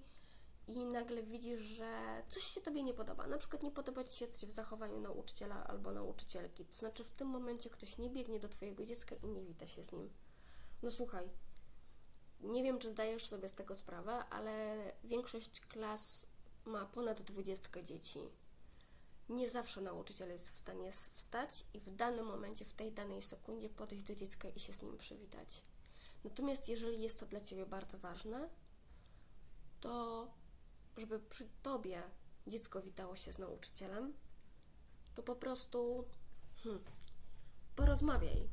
i 0.66 0.84
nagle 0.84 1.22
widzisz, 1.22 1.60
że 1.60 2.22
coś 2.28 2.42
się 2.42 2.60
Tobie 2.60 2.82
nie 2.82 2.94
podoba. 2.94 3.26
Na 3.26 3.38
przykład 3.38 3.62
nie 3.62 3.70
podoba 3.70 4.04
Ci 4.04 4.16
się 4.16 4.28
coś 4.28 4.48
w 4.48 4.52
zachowaniu 4.52 5.00
nauczyciela 5.00 5.66
albo 5.66 5.92
nauczycielki. 5.92 6.64
To 6.64 6.76
znaczy 6.76 7.04
w 7.04 7.10
tym 7.10 7.28
momencie 7.28 7.70
ktoś 7.70 7.98
nie 7.98 8.10
biegnie 8.10 8.40
do 8.40 8.48
Twojego 8.48 8.86
dziecka 8.86 9.14
i 9.14 9.26
nie 9.26 9.42
wita 9.42 9.66
się 9.66 9.84
z 9.84 9.92
nim. 9.92 10.10
No 10.82 10.90
słuchaj, 10.90 11.30
nie 12.40 12.62
wiem, 12.62 12.78
czy 12.78 12.90
zdajesz 12.90 13.26
sobie 13.26 13.48
z 13.48 13.54
tego 13.54 13.76
sprawę, 13.76 14.12
ale 14.12 14.76
większość 15.04 15.60
klas 15.60 16.26
ma 16.64 16.86
ponad 16.86 17.22
20 17.22 17.82
dzieci. 17.82 18.20
Nie 19.28 19.50
zawsze 19.50 19.80
nauczyciel 19.80 20.28
jest 20.28 20.50
w 20.50 20.58
stanie 20.58 20.92
wstać 20.92 21.64
i 21.74 21.80
w 21.80 21.96
danym 21.96 22.26
momencie, 22.26 22.64
w 22.64 22.74
tej 22.74 22.92
danej 22.92 23.22
sekundzie 23.22 23.68
podejść 23.68 24.04
do 24.04 24.14
dziecka 24.14 24.48
i 24.48 24.60
się 24.60 24.72
z 24.72 24.82
nim 24.82 24.98
przywitać. 24.98 25.62
Natomiast 26.24 26.68
jeżeli 26.68 27.02
jest 27.02 27.20
to 27.20 27.26
dla 27.26 27.40
Ciebie 27.40 27.66
bardzo 27.66 27.98
ważne, 27.98 28.48
to 29.80 30.26
żeby 30.96 31.20
przy 31.20 31.48
Tobie 31.62 32.02
dziecko 32.46 32.82
witało 32.82 33.16
się 33.16 33.32
z 33.32 33.38
nauczycielem, 33.38 34.14
to 35.14 35.22
po 35.22 35.36
prostu 35.36 36.04
hmm, 36.62 36.84
porozmawiaj 37.76 38.48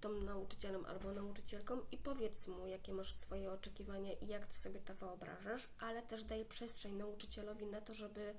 tą 0.00 0.12
nauczycielem 0.12 0.86
albo 0.86 1.12
nauczycielką 1.12 1.80
i 1.92 1.98
powiedz 1.98 2.46
mu, 2.46 2.66
jakie 2.66 2.92
masz 2.92 3.14
swoje 3.14 3.52
oczekiwania 3.52 4.12
i 4.12 4.26
jak 4.26 4.52
sobie 4.52 4.80
to 4.80 4.94
wyobrażasz, 4.94 5.68
ale 5.78 6.02
też 6.02 6.24
daj 6.24 6.44
przestrzeń 6.44 6.94
nauczycielowi 6.94 7.66
na 7.66 7.80
to, 7.80 7.94
żeby 7.94 8.34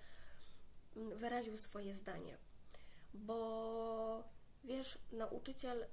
mm, 0.96 1.18
wyraził 1.18 1.58
swoje 1.58 1.96
zdanie. 1.96 2.38
Bo 3.14 4.24
wiesz, 4.64 4.98
nauczyciel 5.12 5.84
y, 5.84 5.88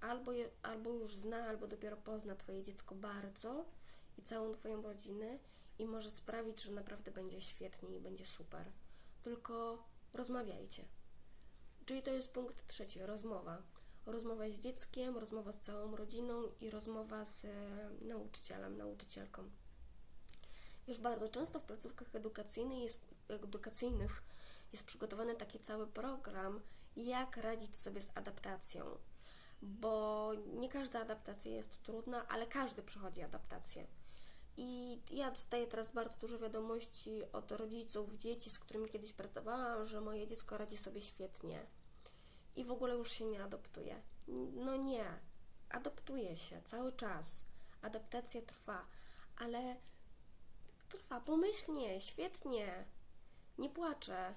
albo, 0.00 0.32
albo 0.62 0.90
już 0.90 1.16
zna, 1.16 1.46
albo 1.46 1.66
dopiero 1.66 1.96
pozna 1.96 2.36
Twoje 2.36 2.62
dziecko 2.62 2.94
bardzo 2.94 3.64
i 4.18 4.22
całą 4.22 4.52
Twoją 4.52 4.82
rodzinę 4.82 5.38
i 5.78 5.86
może 5.86 6.10
sprawić, 6.10 6.62
że 6.62 6.72
naprawdę 6.72 7.10
będzie 7.10 7.40
świetnie 7.40 7.96
i 7.96 8.00
będzie 8.00 8.26
super. 8.26 8.72
Tylko 9.22 9.84
rozmawiajcie. 10.12 10.84
Czyli 11.86 12.02
to 12.02 12.10
jest 12.10 12.32
punkt 12.32 12.66
trzeci, 12.66 13.00
rozmowa 13.02 13.62
rozmowa 14.06 14.44
z 14.50 14.58
dzieckiem, 14.58 15.18
rozmowa 15.18 15.52
z 15.52 15.60
całą 15.60 15.96
rodziną 15.96 16.42
i 16.60 16.70
rozmowa 16.70 17.24
z 17.24 17.44
e, 17.44 17.48
nauczycielem, 18.00 18.76
nauczycielką. 18.76 19.50
Już 20.86 20.98
bardzo 20.98 21.28
często 21.28 21.60
w 21.60 21.62
placówkach 21.62 22.14
edukacyjnych 22.14 22.78
jest, 22.78 23.00
edukacyjnych 23.28 24.22
jest 24.72 24.84
przygotowany 24.84 25.34
taki 25.34 25.60
cały 25.60 25.86
program, 25.86 26.60
jak 26.96 27.36
radzić 27.36 27.76
sobie 27.76 28.00
z 28.00 28.10
adaptacją, 28.14 28.98
bo 29.62 30.32
nie 30.54 30.68
każda 30.68 31.00
adaptacja 31.00 31.52
jest 31.52 31.82
trudna, 31.82 32.28
ale 32.28 32.46
każdy 32.46 32.82
przechodzi 32.82 33.22
adaptację. 33.22 33.86
I 34.56 35.00
ja 35.10 35.30
dostaję 35.30 35.66
teraz 35.66 35.92
bardzo 35.92 36.18
dużo 36.18 36.38
wiadomości 36.38 37.22
od 37.32 37.52
rodziców, 37.52 38.14
dzieci, 38.14 38.50
z 38.50 38.58
którymi 38.58 38.88
kiedyś 38.88 39.12
pracowałam, 39.12 39.86
że 39.86 40.00
moje 40.00 40.26
dziecko 40.26 40.58
radzi 40.58 40.76
sobie 40.76 41.00
świetnie 41.00 41.66
i 42.56 42.64
w 42.64 42.70
ogóle 42.70 42.94
już 42.94 43.12
się 43.12 43.24
nie 43.24 43.42
adoptuje. 43.42 44.02
No 44.54 44.76
nie, 44.76 45.04
adoptuje 45.68 46.36
się 46.36 46.62
cały 46.62 46.92
czas. 46.92 47.42
Adaptacja 47.82 48.42
trwa, 48.42 48.86
ale 49.36 49.76
trwa 50.88 51.20
pomyślnie, 51.20 52.00
świetnie, 52.00 52.84
nie 53.58 53.70
płaczę. 53.70 54.34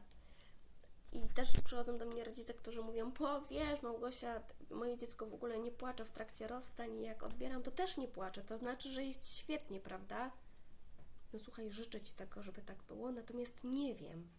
I 1.12 1.28
też 1.28 1.52
przychodzą 1.64 1.98
do 1.98 2.06
mnie 2.06 2.24
rodzice, 2.24 2.54
którzy 2.54 2.82
mówią, 2.82 3.12
po 3.12 3.42
wiesz 3.42 3.82
Małgosia, 3.82 4.42
moje 4.70 4.98
dziecko 4.98 5.26
w 5.26 5.34
ogóle 5.34 5.60
nie 5.60 5.72
płacze 5.72 6.06
w 6.06 6.12
trakcie 6.12 6.48
rozstań 6.48 6.98
i 6.98 7.02
jak 7.02 7.24
odbieram, 7.24 7.64
to 7.64 7.72
też 7.72 7.98
nie 7.98 8.08
płacze. 8.08 8.44
To 8.44 8.58
znaczy, 8.58 8.90
że 8.92 9.04
jest 9.04 9.38
świetnie, 9.38 9.80
prawda? 9.80 10.32
No 11.34 11.40
słuchaj, 11.40 11.72
życzę 11.72 12.02
Ci 12.02 12.14
tego, 12.14 12.42
żeby 12.44 12.62
tak 12.62 12.84
było, 12.84 13.12
natomiast 13.12 13.64
nie 13.64 13.96
wiem. 13.96 14.30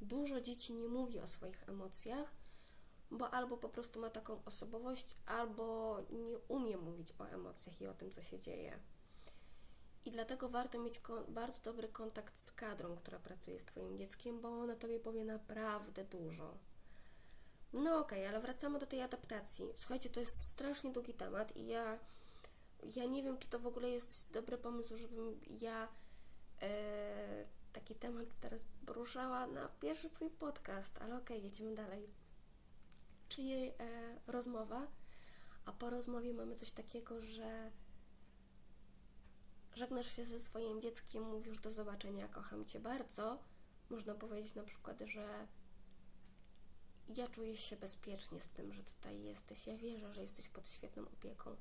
Dużo 0.00 0.40
dzieci 0.40 0.72
nie 0.72 0.88
mówi 0.88 1.20
o 1.20 1.26
swoich 1.26 1.68
emocjach, 1.68 2.34
bo 3.10 3.30
albo 3.30 3.56
po 3.56 3.68
prostu 3.68 4.00
ma 4.00 4.10
taką 4.10 4.44
osobowość, 4.44 5.16
albo 5.26 5.98
nie 6.10 6.38
umie 6.38 6.76
mówić 6.76 7.14
o 7.18 7.24
emocjach 7.24 7.80
i 7.80 7.86
o 7.86 7.94
tym, 7.94 8.10
co 8.10 8.22
się 8.22 8.40
dzieje. 8.40 8.78
I 10.04 10.10
dlatego 10.10 10.48
warto 10.48 10.78
mieć 10.78 11.00
bardzo 11.28 11.60
dobry 11.60 11.88
kontakt 11.88 12.38
z 12.38 12.52
kadrą, 12.52 12.96
która 12.96 13.18
pracuje 13.18 13.60
z 13.60 13.64
Twoim 13.64 13.98
dzieckiem, 13.98 14.40
bo 14.40 14.48
ona 14.48 14.76
Tobie 14.76 15.00
powie 15.00 15.24
naprawdę 15.24 16.04
dużo. 16.04 16.54
No 17.72 17.98
okej, 17.98 18.18
okay, 18.18 18.28
ale 18.28 18.40
wracamy 18.40 18.78
do 18.78 18.86
tej 18.86 19.02
adaptacji. 19.02 19.66
Słuchajcie, 19.76 20.10
to 20.10 20.20
jest 20.20 20.46
strasznie 20.46 20.92
długi 20.92 21.14
temat 21.14 21.56
i 21.56 21.66
ja, 21.66 21.98
ja 22.96 23.04
nie 23.04 23.22
wiem, 23.22 23.38
czy 23.38 23.48
to 23.48 23.58
w 23.58 23.66
ogóle 23.66 23.90
jest 23.90 24.30
dobry 24.32 24.58
pomysł, 24.58 24.96
żebym 24.96 25.40
ja 25.60 25.88
e, 26.62 27.44
taki 27.72 27.94
temat 27.94 28.26
teraz 28.40 28.66
poruszała 28.86 29.46
na 29.46 29.68
pierwszy 29.68 30.08
swój 30.08 30.30
podcast, 30.30 30.98
ale 30.98 31.16
okej, 31.16 31.36
okay, 31.36 31.48
jedziemy 31.48 31.74
dalej 31.74 32.08
czyli 33.34 33.52
e, 33.52 33.72
rozmowa, 34.26 34.86
a 35.64 35.72
po 35.72 35.90
rozmowie 35.90 36.34
mamy 36.34 36.54
coś 36.54 36.70
takiego, 36.70 37.22
że 37.22 37.70
żegnasz 39.74 40.16
się 40.16 40.24
ze 40.24 40.40
swoim 40.40 40.80
dzieckiem, 40.80 41.22
mówisz 41.22 41.58
do 41.58 41.72
zobaczenia, 41.72 42.28
kocham 42.28 42.64
Cię 42.64 42.80
bardzo. 42.80 43.38
Można 43.90 44.14
powiedzieć 44.14 44.54
na 44.54 44.62
przykład, 44.62 45.00
że 45.00 45.46
ja 47.08 47.28
czuję 47.28 47.56
się 47.56 47.76
bezpiecznie 47.76 48.40
z 48.40 48.48
tym, 48.48 48.72
że 48.72 48.82
tutaj 48.84 49.22
jesteś. 49.22 49.66
Ja 49.66 49.76
wierzę, 49.76 50.14
że 50.14 50.22
jesteś 50.22 50.48
pod 50.48 50.68
świetną 50.68 51.02
opieką. 51.02 51.56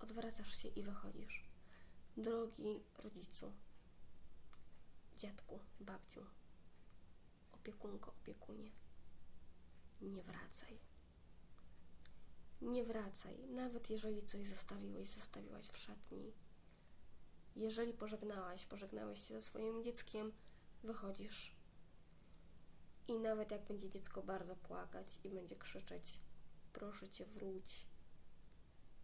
Odwracasz 0.00 0.62
się 0.62 0.68
i 0.68 0.82
wychodzisz. 0.82 1.44
Drogi 2.16 2.82
rodzicu, 2.98 3.52
dziadku, 5.16 5.60
babciu, 5.80 6.26
opiekunko, 7.52 8.10
opiekunie 8.22 8.70
nie 10.02 10.22
wracaj. 10.22 10.78
Nie 12.62 12.84
wracaj, 12.84 13.38
nawet 13.48 13.90
jeżeli 13.90 14.22
coś 14.22 14.46
zostawiłeś, 14.46 15.08
zostawiłaś 15.08 15.68
w 15.68 15.78
szatni. 15.78 16.32
Jeżeli 17.56 17.92
pożegnałaś, 17.92 18.66
pożegnałeś 18.66 19.28
się 19.28 19.34
ze 19.34 19.42
swoim 19.42 19.82
dzieckiem, 19.82 20.32
wychodzisz. 20.82 21.56
I 23.08 23.18
nawet 23.18 23.50
jak 23.50 23.64
będzie 23.64 23.90
dziecko 23.90 24.22
bardzo 24.22 24.56
płakać 24.56 25.18
i 25.24 25.28
będzie 25.28 25.56
krzyczeć, 25.56 26.20
proszę 26.72 27.08
cię, 27.08 27.26
wróć, 27.26 27.86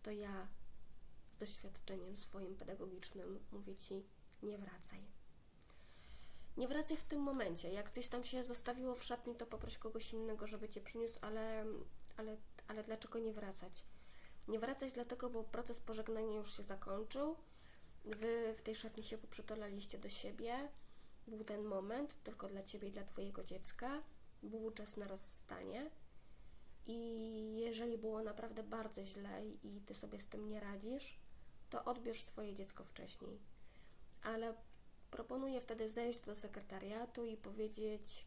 to 0.03 0.11
ja 0.11 0.49
z 1.33 1.37
doświadczeniem 1.37 2.17
swoim 2.17 2.57
pedagogicznym 2.57 3.45
mówię 3.53 3.77
ci, 3.77 4.05
nie 4.43 4.59
wracaj 4.59 5.19
nie 6.59 6.69
wracaj 6.69 6.97
w 6.97 7.05
tym 7.05 7.21
momencie. 7.21 7.73
Jak 7.73 7.91
coś 7.91 8.09
tam 8.09 8.25
się 8.25 8.45
zostawiło 8.45 8.95
w 8.95 9.05
szatni, 9.05 9.35
to 9.35 9.47
poproś 9.47 9.79
kogoś 9.79 10.13
innego, 10.13 10.47
żeby 10.47 10.69
cię 10.69 10.81
przyniósł, 10.81 11.19
ale, 11.23 11.65
ale, 12.17 12.37
ale 12.69 12.85
dlaczego 12.85 13.19
nie 13.19 13.33
wracać? 13.33 13.85
Nie 14.49 14.59
wracać 14.59 14.93
dlatego, 14.93 15.31
bo 15.31 15.45
proces 15.45 15.81
pożegnania 15.81 16.37
już 16.37 16.57
się 16.57 16.63
zakończył. 16.63 17.37
Wy 18.17 18.55
w 18.55 18.63
tej 18.63 18.75
szatni 18.75 19.05
się 19.05 19.19
poprzytulaliście 19.19 19.99
do 19.99 20.09
siebie. 20.09 20.69
Był 21.27 21.45
ten 21.45 21.65
moment 21.65 22.23
tylko 22.23 22.49
dla 22.49 22.63
ciebie 22.63 22.89
i 22.89 22.93
dla 22.93 23.05
twojego 23.05 23.45
dziecka. 23.45 24.03
Był 24.43 24.71
czas 24.71 24.97
na 24.97 25.09
rozstanie. 25.09 25.91
I 26.87 26.99
jeżeli 27.57 27.99
było 27.99 28.23
naprawdę 28.23 28.63
bardzo 28.63 29.05
źle 29.05 29.47
i 29.63 29.81
ty 29.87 29.95
sobie 29.95 30.21
z 30.21 30.27
tym 30.27 30.49
nie 30.49 30.61
radzisz, 30.61 31.19
to 31.71 31.85
odbierz 31.85 32.25
swoje 32.25 32.55
dziecko 32.55 32.85
wcześniej. 32.85 33.39
Ale 34.23 34.55
proponuję 35.11 35.61
wtedy 35.61 35.91
zejść 35.91 36.21
do 36.21 36.37
sekretariatu 36.37 37.27
i 37.27 37.37
powiedzieć: 37.37 38.27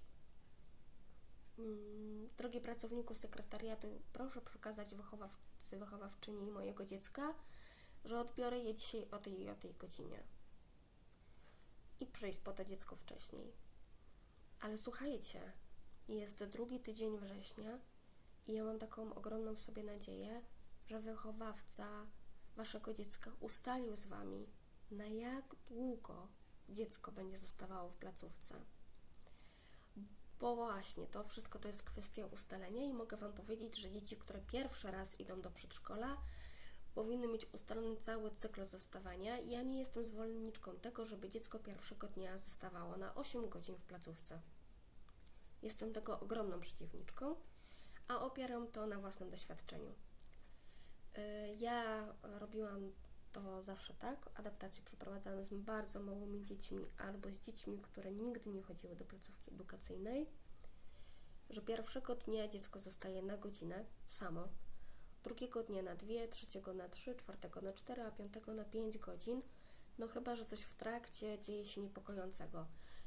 mm, 1.59 2.27
Drogi 2.37 2.61
pracowniku 2.61 3.15
sekretariatu, 3.15 4.01
proszę 4.13 4.41
przekazać 4.41 4.95
wychowawcy, 4.95 5.77
wychowawczyni 5.77 6.51
mojego 6.51 6.85
dziecka, 6.85 7.33
że 8.05 8.19
odbiorę 8.19 8.59
je 8.59 8.75
dzisiaj 8.75 9.07
o 9.11 9.17
tej 9.17 9.41
i 9.41 9.49
o 9.49 9.55
tej 9.55 9.73
godzinie. 9.73 10.23
I 11.99 12.05
przyjść 12.05 12.37
po 12.37 12.53
to 12.53 12.65
dziecko 12.65 12.95
wcześniej. 12.95 13.53
Ale 14.59 14.77
słuchajcie, 14.77 15.53
jest 16.07 16.43
drugi 16.43 16.79
tydzień 16.79 17.17
września 17.17 17.79
i 18.47 18.53
ja 18.53 18.63
mam 18.63 18.79
taką 18.79 19.13
ogromną 19.13 19.55
w 19.55 19.61
sobie 19.61 19.83
nadzieję, 19.83 20.41
że 20.87 20.99
wychowawca 20.99 22.05
waszego 22.55 22.93
dziecka 22.93 23.31
ustalił 23.39 23.95
z 23.95 24.05
wami, 24.05 24.47
na 24.91 25.05
jak 25.05 25.55
długo 25.67 26.27
dziecko 26.69 27.11
będzie 27.11 27.37
zostawało 27.37 27.89
w 27.89 27.95
placówce. 27.95 28.61
Bo 30.39 30.55
właśnie 30.55 31.07
to 31.07 31.23
wszystko 31.23 31.59
to 31.59 31.67
jest 31.67 31.83
kwestia 31.83 32.25
ustalenia 32.25 32.83
i 32.83 32.93
mogę 32.93 33.17
Wam 33.17 33.33
powiedzieć, 33.33 33.77
że 33.77 33.91
dzieci, 33.91 34.17
które 34.17 34.41
pierwszy 34.41 34.91
raz 34.91 35.19
idą 35.19 35.41
do 35.41 35.51
przedszkola, 35.51 36.17
powinny 36.95 37.27
mieć 37.27 37.53
ustalony 37.53 37.97
cały 37.97 38.31
cykl 38.31 38.65
zostawania. 38.65 39.39
Ja 39.39 39.61
nie 39.61 39.79
jestem 39.79 40.05
zwolenniczką 40.05 40.75
tego, 40.75 41.05
żeby 41.05 41.29
dziecko 41.29 41.59
pierwszego 41.59 42.07
dnia 42.07 42.37
zostawało 42.37 42.97
na 42.97 43.15
8 43.15 43.49
godzin 43.49 43.77
w 43.77 43.83
placówce. 43.83 44.41
Jestem 45.61 45.93
tego 45.93 46.19
ogromną 46.19 46.59
przeciwniczką, 46.59 47.35
a 48.07 48.19
opieram 48.19 48.67
to 48.67 48.87
na 48.87 48.99
własnym 48.99 49.29
doświadczeniu. 49.29 49.91
Y, 51.17 51.55
ja 51.55 52.07
robiłam 52.23 52.91
to 53.31 53.63
zawsze 53.63 53.93
tak. 53.93 54.29
Adaptacje 54.35 54.83
przeprowadzane 54.83 55.45
z 55.45 55.53
bardzo 55.53 55.99
małymi 55.99 56.45
dziećmi 56.45 56.85
albo 56.97 57.31
z 57.31 57.39
dziećmi, 57.39 57.79
które 57.79 58.11
nigdy 58.11 58.49
nie 58.49 58.61
chodziły 58.61 58.95
do 58.95 59.05
placówki 59.05 59.51
edukacyjnej, 59.51 60.29
że 61.49 61.61
pierwszego 61.61 62.15
dnia 62.15 62.47
dziecko 62.47 62.79
zostaje 62.79 63.21
na 63.21 63.37
godzinę 63.37 63.85
samo, 64.07 64.47
drugiego 65.23 65.63
dnia 65.63 65.81
na 65.81 65.95
dwie, 65.95 66.27
trzeciego 66.27 66.73
na 66.73 66.89
trzy, 66.89 67.15
czwartego 67.15 67.61
na 67.61 67.73
cztery, 67.73 68.01
a 68.01 68.11
piątego 68.11 68.53
na 68.53 68.65
pięć 68.65 68.97
godzin, 68.97 69.41
no 69.97 70.07
chyba, 70.07 70.35
że 70.35 70.45
coś 70.45 70.61
w 70.61 70.75
trakcie 70.75 71.39
dzieje 71.39 71.65
się 71.65 71.81
niepokojącego. 71.81 72.65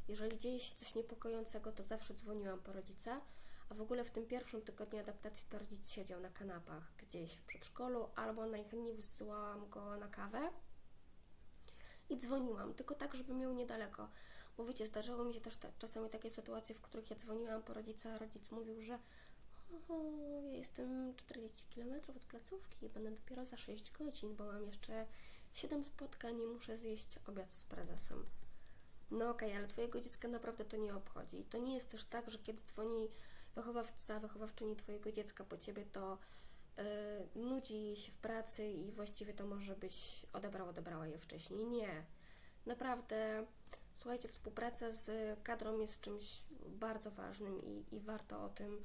Jeżeli 0.09 0.39
dzieje 0.39 0.61
się 0.61 0.75
coś 0.75 0.95
niepokojącego, 0.95 1.73
to 1.73 1.83
zawsze 1.83 2.15
dzwoniłam 2.15 2.61
po 2.61 2.73
rodzica, 2.73 3.21
a 3.69 3.75
w 3.75 3.81
ogóle 3.81 4.05
w 4.05 4.11
tym 4.11 4.27
pierwszym 4.27 4.63
tygodniu 4.63 5.01
adaptacji 5.01 5.47
to 5.51 5.59
rodzic 5.59 5.91
siedział 5.91 6.21
na 6.21 6.31
kanapach 6.31 6.93
gdzieś 6.99 7.33
w 7.33 7.43
przedszkolu, 7.43 8.09
albo 8.17 8.47
najchętniej 8.47 8.95
wysyłałam 8.95 9.71
go 9.71 9.97
na 9.97 10.09
kawę 10.09 10.51
i 12.09 12.17
dzwoniłam, 12.17 12.75
tylko 12.75 12.95
tak, 12.95 13.15
żeby 13.15 13.35
miał 13.35 13.53
niedaleko. 13.53 14.09
Bo 14.57 14.65
wiecie, 14.65 14.87
zdarzało 14.87 15.25
mi 15.25 15.35
się 15.35 15.41
też 15.41 15.59
czasami 15.79 16.11
takie 16.11 16.31
sytuacje, 16.31 16.75
w 16.75 16.81
których 16.81 17.11
ja 17.11 17.17
dzwoniłam 17.17 17.63
po 17.63 17.75
rodzica, 17.75 18.11
a 18.11 18.19
rodzic 18.19 18.51
mówił, 18.51 18.83
że 18.83 18.99
ja 20.51 20.59
jestem 20.59 21.15
40 21.17 21.65
km 21.75 21.95
od 22.17 22.25
placówki, 22.25 22.89
będę 22.89 23.11
dopiero 23.11 23.45
za 23.45 23.57
6 23.57 23.93
godzin, 23.93 24.37
bo 24.37 24.45
mam 24.45 24.67
jeszcze 24.67 25.07
7 25.53 25.85
spotkań 25.85 26.41
i 26.41 26.47
muszę 26.47 26.79
zjeść 26.79 27.19
obiad 27.29 27.53
z 27.53 27.65
prezesem. 27.65 28.27
No 29.11 29.31
okej, 29.31 29.49
okay, 29.49 29.59
ale 29.59 29.69
Twojego 29.69 30.01
dziecka 30.01 30.29
naprawdę 30.29 30.65
to 30.65 30.77
nie 30.77 30.95
obchodzi. 30.95 31.41
I 31.41 31.45
to 31.45 31.59
nie 31.59 31.75
jest 31.75 31.91
też 31.91 32.05
tak, 32.05 32.31
że 32.31 32.39
kiedy 32.39 32.63
dzwoni 32.63 33.09
wychowawca, 33.55 34.21
wychowawczyni 34.21 34.77
Twojego 34.77 35.13
dziecka 35.13 35.45
po 35.45 35.59
Ciebie, 35.59 35.85
to 35.93 36.19
yy, 36.77 36.85
nudzi 37.43 37.97
się 37.97 38.13
w 38.13 38.17
pracy 38.17 38.69
i 38.71 38.91
właściwie 38.91 39.35
to 39.35 39.47
może 39.47 39.77
być 39.77 40.27
odebrał, 40.33 40.69
odebrała 40.69 41.07
je 41.07 41.19
wcześniej. 41.19 41.67
Nie. 41.67 42.05
Naprawdę, 42.67 43.47
słuchajcie, 43.95 44.29
współpraca 44.29 44.93
z 44.93 45.39
kadrą 45.43 45.79
jest 45.79 46.01
czymś 46.01 46.45
bardzo 46.67 47.11
ważnym 47.11 47.63
i, 47.63 47.85
i 47.97 48.01
warto 48.01 48.45
o 48.45 48.49
tym 48.49 48.85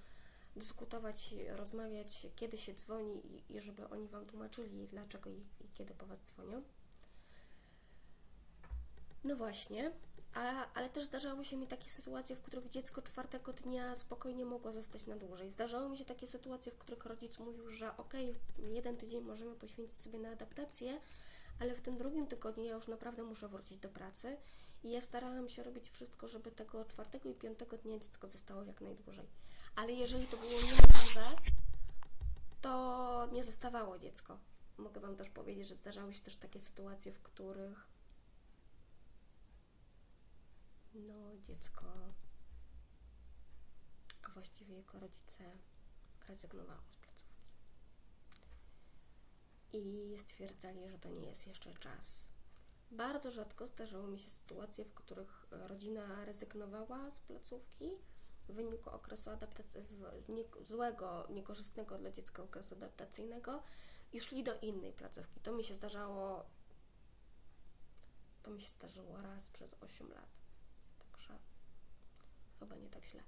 dyskutować, 0.55 1.35
rozmawiać, 1.49 2.27
kiedy 2.35 2.57
się 2.57 2.73
dzwoni 2.73 3.27
i, 3.27 3.55
i 3.55 3.61
żeby 3.61 3.89
oni 3.89 4.07
Wam 4.07 4.25
tłumaczyli, 4.25 4.87
dlaczego 4.87 5.29
i, 5.29 5.45
i 5.59 5.69
kiedy 5.73 5.93
po 5.93 6.05
Was 6.05 6.19
dzwonią. 6.19 6.63
No 9.23 9.35
właśnie, 9.35 9.91
a, 10.33 10.73
ale 10.73 10.89
też 10.89 11.05
zdarzały 11.05 11.45
się 11.45 11.57
mi 11.57 11.67
takie 11.67 11.89
sytuacje, 11.89 12.35
w 12.35 12.41
których 12.41 12.69
dziecko 12.69 13.01
czwartego 13.01 13.53
dnia 13.53 13.95
spokojnie 13.95 14.45
mogło 14.45 14.71
zostać 14.71 15.05
na 15.05 15.15
dłużej. 15.15 15.49
Zdarzały 15.49 15.89
mi 15.89 15.97
się 15.97 16.05
takie 16.05 16.27
sytuacje, 16.27 16.71
w 16.71 16.77
których 16.77 17.05
rodzic 17.05 17.39
mówił, 17.39 17.69
że 17.71 17.97
okej, 17.97 18.29
okay, 18.29 18.69
jeden 18.69 18.97
tydzień 18.97 19.21
możemy 19.21 19.55
poświęcić 19.55 19.97
sobie 19.97 20.19
na 20.19 20.29
adaptację, 20.29 20.99
ale 21.59 21.75
w 21.75 21.81
tym 21.81 21.97
drugim 21.97 22.27
tygodniu 22.27 22.63
ja 22.63 22.75
już 22.75 22.87
naprawdę 22.87 23.23
muszę 23.23 23.47
wrócić 23.47 23.77
do 23.77 23.89
pracy 23.89 24.37
i 24.83 24.91
ja 24.91 25.01
starałam 25.01 25.49
się 25.49 25.63
robić 25.63 25.89
wszystko, 25.89 26.27
żeby 26.27 26.51
tego 26.51 26.85
czwartego 26.85 27.29
i 27.29 27.33
piątego 27.33 27.77
dnia 27.77 27.99
dziecko 27.99 28.27
zostało 28.27 28.63
jak 28.63 28.81
najdłużej. 28.81 29.27
Ale 29.79 29.93
jeżeli 29.93 30.27
to 30.27 30.37
było 30.37 30.51
niemożliwe, 30.51 31.25
to 32.61 33.27
nie 33.31 33.43
zostawało 33.43 33.99
dziecko. 33.99 34.39
Mogę 34.77 35.01
Wam 35.01 35.15
też 35.15 35.29
powiedzieć, 35.29 35.67
że 35.67 35.75
zdarzały 35.75 36.13
się 36.13 36.21
też 36.21 36.35
takie 36.35 36.59
sytuacje, 36.59 37.11
w 37.11 37.21
których 37.21 37.87
no, 40.93 41.37
dziecko, 41.41 41.85
a 44.23 44.29
właściwie 44.29 44.75
jego 44.75 44.99
rodzice 44.99 45.43
rezygnowało 46.27 46.81
z 46.91 46.97
placówki. 46.97 47.55
I 49.73 50.17
stwierdzali, 50.17 50.89
że 50.89 50.99
to 50.99 51.09
nie 51.09 51.27
jest 51.27 51.47
jeszcze 51.47 51.73
czas. 51.73 52.27
Bardzo 52.91 53.31
rzadko 53.31 53.67
zdarzały 53.67 54.07
mi 54.07 54.19
się 54.19 54.29
sytuacje, 54.29 54.85
w 54.85 54.93
których 54.93 55.45
rodzina 55.51 56.25
rezygnowała 56.25 57.11
z 57.11 57.19
placówki 57.19 57.89
w 58.49 58.53
wyniku 58.53 58.89
okresu 58.89 59.29
adaptacyjnego, 59.29 60.11
złego, 60.61 61.27
niekorzystnego 61.29 61.97
dla 61.97 62.11
dziecka 62.11 62.43
okresu 62.43 62.75
adaptacyjnego 62.75 63.63
i 64.13 64.19
szli 64.19 64.43
do 64.43 64.59
innej 64.59 64.93
placówki. 64.93 65.39
To 65.39 65.51
mi 65.51 65.63
się 65.63 65.73
zdarzało 65.73 66.45
to 68.43 68.51
mi 68.51 68.61
się 68.61 68.69
zdarzyło 68.69 69.21
raz 69.21 69.47
przez 69.47 69.75
8 69.81 70.09
lat 70.09 70.39
chyba 72.59 72.75
nie 72.75 72.89
tak 72.89 73.05
źle. 73.05 73.23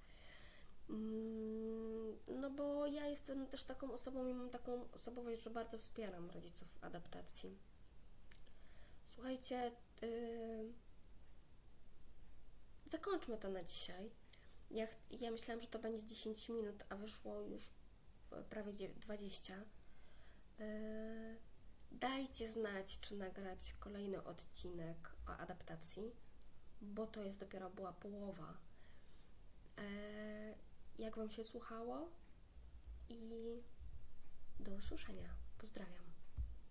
Mm, 0.89 2.17
no 2.27 2.49
bo 2.49 2.88
ja 2.88 3.07
jestem 3.07 3.47
też 3.47 3.63
taką 3.63 3.93
osobą 3.93 4.27
i 4.27 4.34
mam 4.34 4.49
taką 4.49 4.91
osobowość, 4.91 5.41
że 5.41 5.49
bardzo 5.49 5.77
wspieram 5.77 6.31
rodziców 6.31 6.67
w 6.67 6.84
adaptacji. 6.84 7.57
Słuchajcie, 9.07 9.71
yy, 10.01 10.73
zakończmy 12.91 13.38
to 13.38 13.49
na 13.49 13.63
dzisiaj. 13.63 14.12
Ja, 14.73 14.88
ja 15.12 15.31
myślałam, 15.31 15.62
że 15.62 15.67
to 15.67 15.79
będzie 15.79 16.05
10 16.05 16.49
minut, 16.49 16.84
a 16.89 16.95
wyszło 16.95 17.41
już 17.41 17.69
prawie 18.49 18.73
20. 18.89 19.55
Yy, 20.60 20.65
dajcie 21.91 22.51
znać, 22.51 22.99
czy 22.99 23.15
nagrać 23.15 23.75
kolejny 23.79 24.23
odcinek 24.23 25.12
o 25.27 25.38
adaptacji, 25.38 26.12
bo 26.81 27.07
to 27.07 27.23
jest 27.23 27.39
dopiero 27.39 27.69
była 27.69 27.93
połowa 27.93 28.57
E, 29.77 30.53
jak 30.99 31.15
Wam 31.17 31.29
się 31.29 31.43
słuchało 31.43 32.10
i 33.10 33.19
do 34.60 34.71
usłyszenia. 34.71 35.29
Pozdrawiam. 35.57 36.01